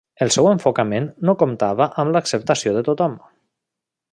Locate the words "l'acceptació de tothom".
2.17-3.15